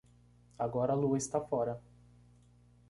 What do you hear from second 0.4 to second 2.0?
Agora a lua está fora.